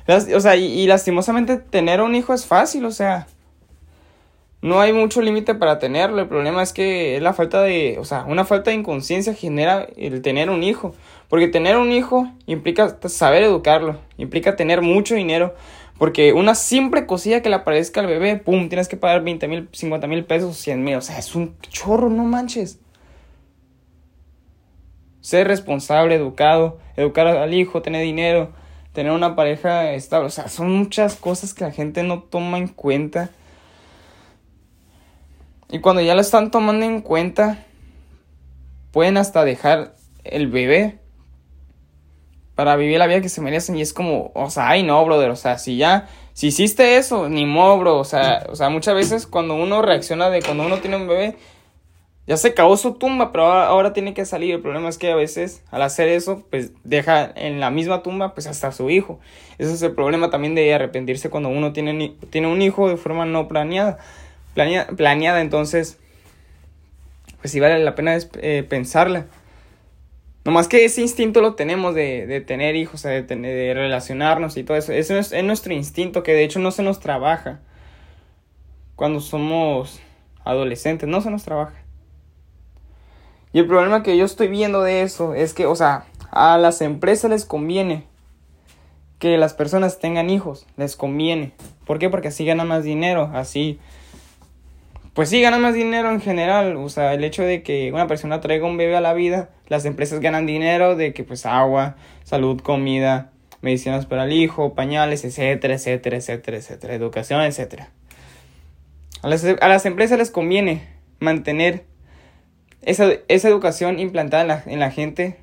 o 0.06 0.40
sea 0.40 0.56
y, 0.56 0.64
y 0.64 0.86
lastimosamente 0.86 1.56
tener 1.56 2.00
un 2.00 2.14
hijo 2.14 2.32
es 2.32 2.46
fácil 2.46 2.84
o 2.84 2.90
sea 2.90 3.26
no 4.64 4.80
hay 4.80 4.94
mucho 4.94 5.20
límite 5.20 5.54
para 5.54 5.78
tenerlo. 5.78 6.22
El 6.22 6.26
problema 6.26 6.62
es 6.62 6.72
que 6.72 7.16
es 7.16 7.22
la 7.22 7.34
falta 7.34 7.60
de, 7.60 7.98
o 7.98 8.04
sea, 8.06 8.24
una 8.26 8.46
falta 8.46 8.70
de 8.70 8.76
inconsciencia 8.76 9.34
genera 9.34 9.86
el 9.98 10.22
tener 10.22 10.48
un 10.48 10.62
hijo. 10.62 10.94
Porque 11.34 11.48
tener 11.48 11.76
un 11.76 11.90
hijo 11.90 12.28
implica 12.46 12.96
saber 13.08 13.42
educarlo, 13.42 13.98
implica 14.18 14.54
tener 14.54 14.82
mucho 14.82 15.16
dinero. 15.16 15.56
Porque 15.98 16.32
una 16.32 16.54
simple 16.54 17.06
cosilla 17.06 17.42
que 17.42 17.48
le 17.48 17.56
aparezca 17.56 18.00
al 18.00 18.06
bebé, 18.06 18.36
pum, 18.36 18.68
tienes 18.68 18.86
que 18.86 18.96
pagar 18.96 19.24
20 19.24 19.48
mil, 19.48 19.68
50 19.72 20.06
mil 20.06 20.24
pesos, 20.24 20.56
100 20.58 20.84
mil. 20.84 20.94
O 20.94 21.00
sea, 21.00 21.18
es 21.18 21.34
un 21.34 21.58
chorro, 21.58 22.08
no 22.08 22.22
manches. 22.22 22.78
Ser 25.22 25.48
responsable, 25.48 26.14
educado, 26.14 26.78
educar 26.94 27.26
al 27.26 27.52
hijo, 27.52 27.82
tener 27.82 28.04
dinero, 28.04 28.52
tener 28.92 29.10
una 29.10 29.34
pareja 29.34 29.90
estable. 29.90 30.28
O 30.28 30.30
sea, 30.30 30.46
son 30.46 30.70
muchas 30.70 31.16
cosas 31.16 31.52
que 31.52 31.64
la 31.64 31.72
gente 31.72 32.04
no 32.04 32.22
toma 32.22 32.58
en 32.58 32.68
cuenta. 32.68 33.30
Y 35.68 35.80
cuando 35.80 36.00
ya 36.00 36.14
lo 36.14 36.20
están 36.20 36.52
tomando 36.52 36.86
en 36.86 37.00
cuenta, 37.00 37.58
pueden 38.92 39.16
hasta 39.16 39.44
dejar 39.44 39.96
el 40.22 40.46
bebé 40.46 41.00
para 42.54 42.76
vivir 42.76 42.99
la 42.99 43.06
vida 43.06 43.20
que 43.20 43.28
se 43.28 43.40
merecen. 43.40 43.76
Y 43.76 43.82
es 43.82 43.92
como, 43.92 44.30
o 44.34 44.50
sea, 44.50 44.68
ay 44.68 44.82
no, 44.82 45.04
brother, 45.04 45.30
o 45.30 45.37
sea, 45.37 45.58
si 45.58 45.76
ya, 45.76 46.08
si 46.32 46.49
hiciste 46.49 46.96
eso, 46.96 47.28
ni 47.28 47.46
modo, 47.46 47.78
bro. 47.78 47.99
O 47.99 48.04
sea, 48.04 48.46
o 48.49 48.56
sea, 48.56 48.68
muchas 48.68 48.94
veces 48.94 49.26
cuando 49.26 49.54
uno 49.54 49.82
reacciona 49.82 50.30
de 50.30 50.42
cuando 50.42 50.64
uno 50.64 50.78
tiene 50.78 50.96
un 50.96 51.08
bebé, 51.08 51.37
ya 52.26 52.37
se 52.38 52.49
acabó 52.49 52.76
su 52.78 52.94
tumba, 52.94 53.32
pero 53.32 53.44
ahora, 53.44 53.92
tiene 53.92 54.14
que 54.14 54.25
salir. 54.25 54.54
El 54.54 54.62
problema 54.62 54.88
es 54.88 54.99
que 54.99 55.12
a 55.12 55.16
veces 55.16 55.62
al 55.70 55.82
hacer 55.82 56.08
eso, 56.08 56.42
pues 56.50 56.73
deja 56.82 57.30
en 57.37 57.61
la 57.61 57.70
misma 57.70 58.02
tumba, 58.02 58.34
pues 58.34 58.46
hasta 58.46 58.73
su 58.73 58.88
hijo. 58.90 59.20
Ese 59.58 59.73
es 59.75 59.82
el 59.82 59.92
problema 59.92 60.30
también 60.30 60.54
de 60.54 60.73
arrepentirse 60.73 61.28
cuando 61.30 61.50
uno 61.50 61.73
tiene, 61.73 62.16
tiene 62.30 62.49
un 62.49 62.62
hijo 62.62 62.88
de 62.88 62.96
forma 62.96 63.26
no 63.26 63.46
planeada 63.46 63.99
planeada, 64.54 65.40
entonces, 65.40 65.99
pues 67.40 67.52
sí 67.52 67.61
vale 67.61 67.78
la 67.82 67.94
pena 67.94 68.16
eh, 68.40 68.64
pensarla. 68.68 69.26
Nomás 70.44 70.68
que 70.68 70.84
ese 70.84 71.00
instinto 71.00 71.40
lo 71.40 71.54
tenemos 71.54 71.94
de, 71.94 72.26
de 72.26 72.42
tener 72.42 72.76
hijos, 72.76 73.02
de, 73.02 73.22
de, 73.22 73.74
relacionarnos 73.74 74.58
y 74.58 74.64
todo 74.64 74.76
eso. 74.76 74.92
Eso 74.92 75.16
es, 75.16 75.32
es, 75.32 75.44
nuestro 75.44 75.72
instinto 75.72 76.22
que 76.22 76.32
de 76.32 76.44
hecho 76.44 76.58
no 76.58 76.70
se 76.70 76.82
nos 76.82 77.00
trabaja 77.00 77.60
cuando 78.94 79.20
somos 79.20 80.00
adolescentes, 80.44 81.08
no 81.08 81.22
se 81.22 81.30
nos 81.30 81.44
trabaja. 81.44 81.74
Y 83.54 83.60
el 83.60 83.66
problema 83.66 84.02
que 84.02 84.18
yo 84.18 84.26
estoy 84.26 84.48
viendo 84.48 84.82
de 84.82 85.02
eso 85.02 85.32
es 85.34 85.54
que, 85.54 85.64
o 85.64 85.76
sea, 85.76 86.06
a 86.30 86.58
las 86.58 86.82
empresas 86.82 87.30
les 87.30 87.46
conviene 87.46 88.04
que 89.18 89.38
las 89.38 89.54
personas 89.54 89.98
tengan 89.98 90.28
hijos, 90.28 90.66
les 90.76 90.96
conviene. 90.96 91.52
¿Por 91.86 91.98
qué? 91.98 92.10
Porque 92.10 92.28
así 92.28 92.44
ganan 92.44 92.68
más 92.68 92.84
dinero, 92.84 93.30
así 93.32 93.78
pues 95.14 95.28
sí, 95.28 95.40
ganan 95.40 95.62
más 95.62 95.75
dinero 95.75 96.11
en 96.11 96.21
general. 96.21 96.76
O 96.76 96.88
sea, 96.88 97.14
el 97.14 97.23
hecho 97.23 97.42
de 97.44 97.62
que 97.62 97.92
una 97.92 98.09
persona 98.09 98.40
traiga 98.40 98.66
un 98.66 98.76
bebé 98.76 98.97
a 98.97 99.00
la 99.00 99.14
vida, 99.14 99.50
las 99.68 99.85
empresas 99.85 100.21
ganan 100.21 100.44
dinero 100.44 100.97
de 100.97 101.14
que 101.14 101.23
pues 101.23 101.47
agua, 101.47 101.97
salud, 102.25 102.61
comida, 102.61 103.30
medicinas 103.62 104.06
para 104.06 104.25
el 104.25 104.33
hijo, 104.33 104.75
pañales, 104.75 105.25
etcétera, 105.25 105.75
etcétera, 105.75 106.16
etcétera, 106.16 106.56
etcétera, 106.56 106.94
educación, 106.94 107.40
etcétera. 107.42 107.90
A 109.23 109.28
las, 109.28 109.44
a 109.44 109.68
las 109.68 109.87
empresas 109.87 110.18
les 110.18 110.33
conviene 110.33 110.83
mantener 111.21 111.85
esa, 112.83 113.09
esa 113.28 113.49
educación 113.49 114.00
implantada 114.00 114.42
en 114.42 114.49
la, 114.49 114.62
en 114.66 114.80
la 114.80 114.90
gente 114.90 115.38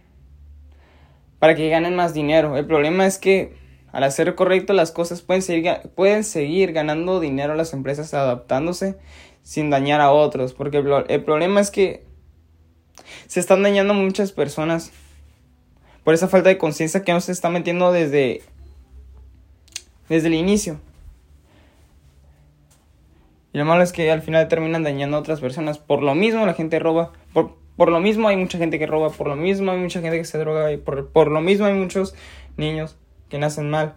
para 1.40 1.56
que 1.56 1.70
ganen 1.70 1.96
más 1.96 2.13
dinero. 2.13 2.58
El 2.58 2.68
problema 2.68 3.06
es 3.06 3.18
que 3.18 3.56
al 3.91 4.03
hacer 4.03 4.36
correcto 4.36 4.74
las 4.74 4.91
cosas 4.91 5.21
pueden 5.21 5.41
seguir, 5.41 5.79
pueden 5.95 6.24
seguir 6.24 6.71
ganando 6.71 7.19
dinero 7.19 7.55
las 7.55 7.74
empresas 7.74 8.13
adaptándose 8.13 8.98
sin 9.43 9.69
dañar 9.69 10.01
a 10.01 10.12
otros. 10.12 10.53
Porque 10.53 10.77
el, 11.07 11.24
problema 11.24 11.60
es 11.60 11.71
que 11.71 12.05
se 13.27 13.39
están 13.39 13.63
dañando 13.63 13.93
muchas 13.93 14.31
personas 14.31 14.91
por 16.03 16.13
esa 16.13 16.27
falta 16.27 16.50
de 16.50 16.57
conciencia 16.57 17.03
que 17.03 17.13
no 17.13 17.19
se 17.19 17.31
está 17.33 17.50
metiendo 17.50 17.91
desde, 17.91 18.41
desde 20.07 20.27
el 20.27 20.36
inicio. 20.36 20.79
Y 23.53 23.57
lo 23.57 23.65
malo 23.65 23.83
es 23.83 23.91
que 23.91 24.10
al 24.10 24.21
final 24.21 24.48
terminan 24.48 24.83
dañando 24.83 25.17
a 25.17 25.19
otras 25.19 25.41
personas. 25.41 25.77
Por 25.77 26.01
lo 26.01 26.15
mismo 26.15 26.45
la 26.45 26.53
gente 26.53 26.79
roba. 26.79 27.12
Por, 27.33 27.57
por 27.75 27.91
lo 27.91 28.00
mismo 28.00 28.29
hay 28.29 28.38
mucha 28.38 28.57
gente 28.57 28.79
que 28.79 28.88
roba. 28.88 29.10
Por 29.10 29.27
lo 29.27 29.36
mismo 29.36 29.71
hay 29.71 29.79
mucha 29.79 30.00
gente 30.00 30.17
que 30.17 30.24
se 30.24 30.38
droga. 30.38 30.71
Y 30.71 30.77
por, 30.77 31.10
por 31.10 31.29
lo 31.29 31.41
mismo 31.41 31.65
hay 31.65 31.74
muchos 31.74 32.15
niños 32.55 32.95
que 33.31 33.39
nacen 33.39 33.69
mal. 33.69 33.95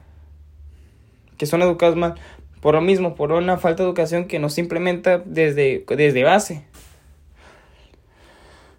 Que 1.37 1.45
son 1.45 1.61
educados 1.61 1.97
mal. 1.97 2.15
Por 2.61 2.77
lo 2.77 2.81
mismo, 2.81 3.15
por 3.15 3.33
una 3.33 3.59
falta 3.59 3.83
de 3.83 3.89
educación 3.89 4.27
que 4.27 4.39
no 4.39 4.49
se 4.49 4.63
implementa 4.63 5.19
desde, 5.19 5.85
desde 5.89 6.23
base. 6.23 6.65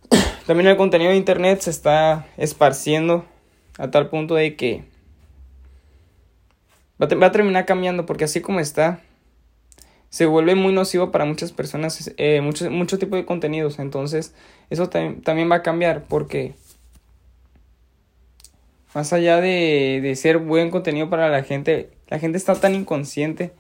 También 0.47 0.69
el 0.69 0.77
contenido 0.77 1.12
de 1.12 1.17
internet 1.17 1.59
se 1.59 1.69
está 1.69 2.25
esparciendo 2.38 3.25
a 3.77 3.91
tal 3.91 4.09
punto 4.09 4.35
de 4.35 4.55
que 4.55 4.85
va 7.00 7.27
a, 7.27 7.31
terminar 7.31 7.65
cambiando 7.65 8.05
porque 8.05 8.24
así 8.24 8.39
como 8.39 8.62
está, 8.62 9.01
se 10.09 10.25
vuelve 10.25 10.55
muy 10.55 10.71
nocivo 10.71 11.12
para 11.12 11.25
muchas 11.25 11.51
personas, 11.51 12.13
eh, 12.15 12.39
mucho, 12.39 12.71
mucho 12.71 12.97
tipo 12.97 13.17
de 13.17 13.25
contenidos. 13.25 13.79
Entonces, 13.79 14.33
eso 14.69 14.88
también 14.89 15.51
va 15.51 15.57
a 15.57 15.63
cambiar 15.63 16.05
porque 16.05 16.55
más 18.96 19.14
allá 19.14 19.40
de, 19.40 20.00
de 20.02 20.16
ser 20.16 20.40
buen 20.40 20.72
contenido 20.72 21.10
para 21.10 21.30
la 21.30 21.44
gente, 21.44 21.92
la 22.08 22.18
gente 22.18 22.40
está 22.40 22.56
tan 22.56 22.74
inconsciente 22.74 23.52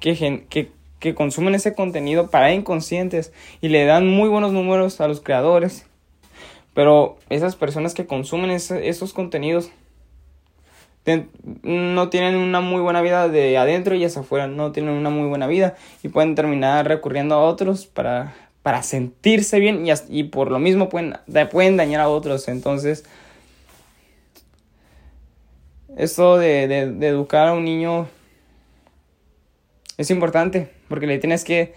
que, 0.00 0.44
que 0.50 0.70
que 0.98 1.14
consumen 1.14 1.54
ese 1.54 1.74
contenido 1.74 2.30
para 2.30 2.52
inconscientes 2.52 3.32
y 3.60 3.68
le 3.68 3.84
dan 3.84 4.08
muy 4.08 4.28
buenos 4.28 4.52
números 4.52 5.00
a 5.00 5.08
los 5.08 5.20
creadores. 5.20 5.86
Pero 6.74 7.18
esas 7.28 7.56
personas 7.56 7.94
que 7.94 8.06
consumen 8.06 8.50
esos 8.50 9.12
contenidos 9.12 9.70
no 11.62 12.10
tienen 12.10 12.36
una 12.36 12.60
muy 12.60 12.82
buena 12.82 13.00
vida 13.00 13.28
de 13.28 13.56
adentro 13.56 13.94
y 13.94 14.04
hacia 14.04 14.20
afuera, 14.20 14.46
no 14.46 14.72
tienen 14.72 14.92
una 14.92 15.08
muy 15.08 15.26
buena 15.26 15.46
vida 15.46 15.74
y 16.02 16.08
pueden 16.08 16.34
terminar 16.34 16.86
recurriendo 16.86 17.34
a 17.34 17.38
otros 17.38 17.86
para, 17.86 18.34
para 18.62 18.82
sentirse 18.82 19.58
bien 19.58 19.86
y, 19.86 19.92
y 20.10 20.24
por 20.24 20.50
lo 20.50 20.58
mismo 20.58 20.88
pueden, 20.90 21.14
pueden 21.50 21.76
dañar 21.78 22.02
a 22.02 22.08
otros. 22.08 22.48
Entonces, 22.48 23.04
esto 25.98 26.38
de, 26.38 26.68
de 26.68 27.08
educar 27.08 27.48
a 27.48 27.52
un 27.52 27.64
niño 27.64 28.08
es 29.98 30.10
importante 30.10 30.70
porque 30.88 31.06
le 31.06 31.18
tienes 31.18 31.44
que 31.44 31.74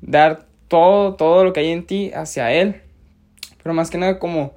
dar 0.00 0.46
todo, 0.68 1.14
todo 1.14 1.44
lo 1.44 1.52
que 1.52 1.60
hay 1.60 1.70
en 1.70 1.86
ti 1.86 2.10
hacia 2.14 2.52
él, 2.52 2.80
pero 3.62 3.74
más 3.74 3.90
que 3.90 3.98
nada 3.98 4.18
como, 4.18 4.54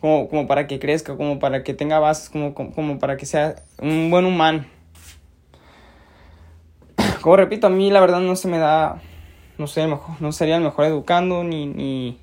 como, 0.00 0.28
como 0.28 0.46
para 0.46 0.66
que 0.66 0.78
crezca, 0.78 1.16
como 1.16 1.38
para 1.38 1.62
que 1.62 1.74
tenga 1.74 1.98
bases, 1.98 2.30
como, 2.30 2.54
como, 2.54 2.98
para 2.98 3.16
que 3.16 3.26
sea 3.26 3.56
un 3.80 4.10
buen 4.10 4.24
humano. 4.24 4.64
Como 7.20 7.36
repito, 7.36 7.66
a 7.66 7.70
mí 7.70 7.90
la 7.90 8.00
verdad 8.00 8.20
no 8.20 8.36
se 8.36 8.46
me 8.46 8.58
da, 8.58 9.02
no 9.58 9.66
sé, 9.66 9.86
mejor, 9.86 10.20
no 10.22 10.30
sería 10.30 10.56
el 10.56 10.62
mejor 10.62 10.84
educando, 10.84 11.42
ni, 11.42 11.66
ni, 11.66 12.18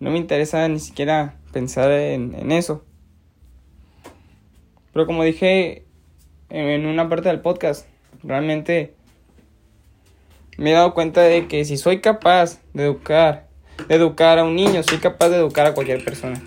no 0.00 0.10
me 0.10 0.18
interesa 0.18 0.66
ni 0.68 0.80
siquiera 0.80 1.36
pensar 1.52 1.90
en, 1.92 2.34
en 2.34 2.50
eso. 2.50 2.84
Pero 4.96 5.04
como 5.04 5.24
dije 5.24 5.84
en 6.48 6.86
una 6.86 7.06
parte 7.10 7.28
del 7.28 7.40
podcast, 7.40 7.86
realmente 8.22 8.94
me 10.56 10.70
he 10.70 10.72
dado 10.72 10.94
cuenta 10.94 11.20
de 11.20 11.48
que 11.48 11.66
si 11.66 11.76
soy 11.76 12.00
capaz 12.00 12.62
de 12.72 12.84
educar, 12.84 13.46
de 13.88 13.94
educar 13.94 14.38
a 14.38 14.44
un 14.44 14.56
niño, 14.56 14.82
soy 14.82 14.96
capaz 14.96 15.28
de 15.28 15.36
educar 15.36 15.66
a 15.66 15.74
cualquier 15.74 16.02
persona. 16.02 16.42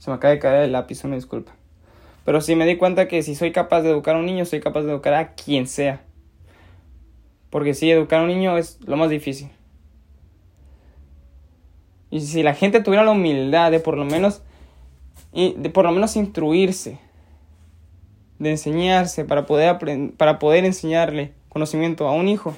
Se 0.00 0.10
me 0.10 0.16
acaba 0.16 0.32
de 0.34 0.40
caer 0.40 0.64
el 0.64 0.72
lápiz, 0.72 1.04
me 1.04 1.14
disculpa. 1.14 1.54
Pero 2.24 2.40
sí 2.40 2.56
me 2.56 2.66
di 2.66 2.76
cuenta 2.76 3.06
que 3.06 3.22
si 3.22 3.36
soy 3.36 3.52
capaz 3.52 3.82
de 3.82 3.90
educar 3.90 4.16
a 4.16 4.18
un 4.18 4.26
niño, 4.26 4.44
soy 4.44 4.58
capaz 4.58 4.82
de 4.82 4.90
educar 4.90 5.14
a 5.14 5.34
quien 5.34 5.68
sea. 5.68 6.00
Porque 7.48 7.74
sí, 7.74 7.88
educar 7.92 8.18
a 8.18 8.22
un 8.22 8.28
niño 8.28 8.58
es 8.58 8.80
lo 8.88 8.96
más 8.96 9.08
difícil. 9.08 9.50
Y 12.10 12.22
si 12.22 12.42
la 12.42 12.54
gente 12.54 12.80
tuviera 12.80 13.04
la 13.04 13.12
humildad 13.12 13.70
de 13.70 13.78
por 13.78 13.96
lo 13.96 14.04
menos, 14.04 14.42
de 15.32 15.70
por 15.70 15.84
lo 15.84 15.92
menos 15.92 16.16
instruirse, 16.16 16.98
de 18.38 18.50
enseñarse 18.50 19.24
para 19.24 19.46
poder, 19.46 19.78
para 20.16 20.38
poder 20.38 20.64
enseñarle 20.64 21.32
conocimiento 21.48 22.06
a 22.08 22.12
un 22.12 22.28
hijo, 22.28 22.54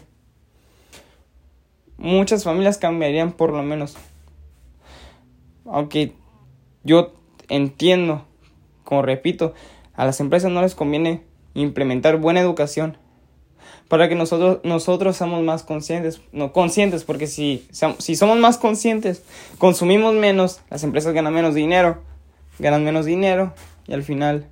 muchas 1.96 2.44
familias 2.44 2.78
cambiarían 2.78 3.32
por 3.32 3.52
lo 3.52 3.62
menos. 3.62 3.96
Aunque 5.64 6.14
yo 6.82 7.12
entiendo, 7.48 8.24
como 8.84 9.02
repito, 9.02 9.54
a 9.94 10.04
las 10.04 10.20
empresas 10.20 10.50
no 10.50 10.62
les 10.62 10.74
conviene 10.74 11.22
implementar 11.54 12.18
buena 12.18 12.40
educación 12.40 12.96
para 13.90 14.08
que 14.08 14.14
nosotros, 14.14 14.60
nosotros 14.62 15.16
seamos 15.16 15.42
más 15.42 15.64
conscientes, 15.64 16.20
no 16.30 16.52
conscientes, 16.52 17.02
porque 17.02 17.26
si, 17.26 17.66
si 17.98 18.14
somos 18.14 18.38
más 18.38 18.56
conscientes, 18.56 19.24
consumimos 19.58 20.14
menos, 20.14 20.60
las 20.70 20.84
empresas 20.84 21.12
ganan 21.12 21.34
menos 21.34 21.56
dinero, 21.56 22.00
ganan 22.60 22.84
menos 22.84 23.04
dinero 23.04 23.52
y 23.88 23.92
al 23.92 24.04
final, 24.04 24.46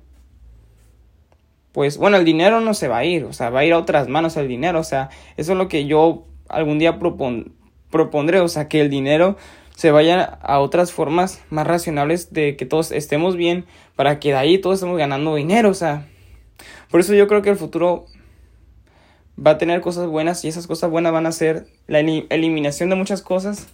pues 1.71 1.97
bueno, 1.97 2.17
el 2.17 2.25
dinero 2.25 2.61
no 2.61 2.73
se 2.73 2.87
va 2.87 2.99
a 2.99 3.05
ir, 3.05 3.25
o 3.25 3.33
sea, 3.33 3.49
va 3.49 3.61
a 3.61 3.65
ir 3.65 3.73
a 3.73 3.77
otras 3.77 4.07
manos 4.07 4.37
el 4.37 4.47
dinero, 4.47 4.79
o 4.79 4.83
sea, 4.83 5.09
eso 5.37 5.51
es 5.53 5.57
lo 5.57 5.67
que 5.67 5.85
yo 5.85 6.25
algún 6.47 6.79
día 6.79 6.99
propondré, 6.99 8.39
o 8.39 8.47
sea, 8.47 8.67
que 8.67 8.81
el 8.81 8.89
dinero 8.89 9.37
se 9.75 9.91
vaya 9.91 10.23
a 10.41 10.59
otras 10.59 10.91
formas 10.91 11.41
más 11.49 11.65
racionales 11.65 12.33
de 12.33 12.57
que 12.57 12.65
todos 12.65 12.91
estemos 12.91 13.35
bien, 13.35 13.65
para 13.95 14.19
que 14.19 14.29
de 14.29 14.37
ahí 14.37 14.57
todos 14.57 14.75
estemos 14.75 14.97
ganando 14.97 15.35
dinero, 15.35 15.69
o 15.69 15.73
sea, 15.73 16.07
por 16.89 16.99
eso 16.99 17.13
yo 17.13 17.27
creo 17.27 17.41
que 17.41 17.51
el 17.51 17.55
futuro 17.55 18.05
va 19.45 19.51
a 19.51 19.57
tener 19.57 19.79
cosas 19.81 20.07
buenas 20.07 20.43
y 20.43 20.47
esas 20.47 20.67
cosas 20.67 20.89
buenas 20.89 21.13
van 21.13 21.25
a 21.25 21.31
ser 21.31 21.67
la 21.87 21.99
eliminación 21.99 22.89
de 22.89 22.95
muchas 22.95 23.21
cosas 23.21 23.67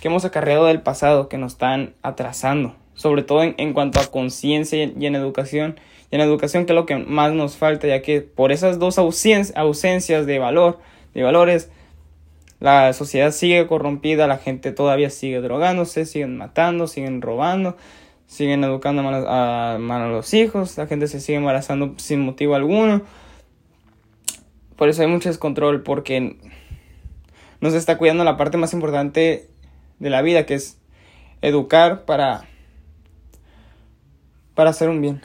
que 0.00 0.08
hemos 0.08 0.24
acarreado 0.24 0.66
del 0.66 0.80
pasado, 0.80 1.28
que 1.28 1.38
nos 1.38 1.52
están 1.52 1.94
atrasando, 2.02 2.74
sobre 3.00 3.22
todo 3.22 3.42
en, 3.42 3.54
en 3.56 3.72
cuanto 3.72 3.98
a 3.98 4.04
conciencia 4.10 4.84
y 4.84 5.06
en 5.06 5.14
educación, 5.14 5.80
y 6.10 6.16
en 6.16 6.20
educación 6.20 6.66
que 6.66 6.72
es 6.72 6.76
lo 6.76 6.84
que 6.84 6.98
más 6.98 7.32
nos 7.32 7.56
falta, 7.56 7.86
ya 7.86 8.02
que 8.02 8.20
por 8.20 8.52
esas 8.52 8.78
dos 8.78 8.98
ausencias 8.98 10.26
de 10.26 10.38
valor, 10.38 10.78
de 11.14 11.22
valores, 11.22 11.70
la 12.58 12.92
sociedad 12.92 13.30
sigue 13.30 13.66
corrompida, 13.66 14.26
la 14.26 14.36
gente 14.36 14.70
todavía 14.70 15.08
sigue 15.08 15.40
drogándose, 15.40 16.04
siguen 16.04 16.36
matando, 16.36 16.86
siguen 16.88 17.22
robando, 17.22 17.78
siguen 18.26 18.64
educando 18.64 19.00
a 19.00 19.76
a, 19.76 20.08
los 20.08 20.34
hijos, 20.34 20.76
la 20.76 20.86
gente 20.86 21.06
se 21.06 21.20
sigue 21.20 21.38
embarazando 21.38 21.94
sin 21.96 22.20
motivo 22.20 22.54
alguno. 22.54 23.00
Por 24.76 24.90
eso 24.90 25.00
hay 25.00 25.08
mucho 25.08 25.30
descontrol, 25.30 25.82
porque 25.82 26.36
no 27.62 27.70
se 27.70 27.78
está 27.78 27.96
cuidando 27.96 28.24
la 28.24 28.36
parte 28.36 28.58
más 28.58 28.74
importante 28.74 29.48
de 30.00 30.10
la 30.10 30.20
vida, 30.20 30.44
que 30.44 30.52
es 30.52 30.76
educar 31.40 32.04
para, 32.04 32.49
para 34.60 34.68
hacer 34.72 34.90
un 34.90 35.00
bien. 35.00 35.22